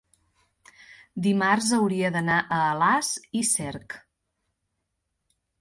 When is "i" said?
3.41-3.45